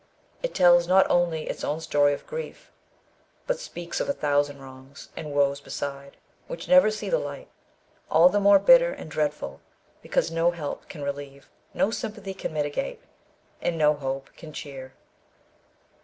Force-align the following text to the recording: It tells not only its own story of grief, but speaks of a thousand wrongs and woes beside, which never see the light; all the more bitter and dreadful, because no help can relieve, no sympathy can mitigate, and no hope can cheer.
It 0.41 0.55
tells 0.55 0.87
not 0.87 1.05
only 1.11 1.43
its 1.47 1.63
own 1.63 1.79
story 1.79 2.11
of 2.11 2.25
grief, 2.25 2.71
but 3.45 3.59
speaks 3.59 3.99
of 3.99 4.09
a 4.09 4.13
thousand 4.13 4.59
wrongs 4.59 5.09
and 5.15 5.31
woes 5.31 5.61
beside, 5.61 6.17
which 6.47 6.67
never 6.67 6.89
see 6.89 7.07
the 7.07 7.19
light; 7.19 7.49
all 8.09 8.27
the 8.27 8.39
more 8.39 8.57
bitter 8.57 8.91
and 8.91 9.11
dreadful, 9.11 9.61
because 10.01 10.31
no 10.31 10.49
help 10.49 10.89
can 10.89 11.03
relieve, 11.03 11.51
no 11.75 11.91
sympathy 11.91 12.33
can 12.33 12.51
mitigate, 12.51 13.03
and 13.61 13.77
no 13.77 13.93
hope 13.93 14.31
can 14.35 14.51
cheer. 14.53 14.93